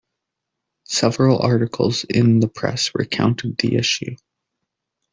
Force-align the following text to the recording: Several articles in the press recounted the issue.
Several 0.87 1.37
articles 1.37 2.05
in 2.05 2.39
the 2.39 2.47
press 2.47 2.89
recounted 2.95 3.55
the 3.59 3.75
issue. 3.75 4.15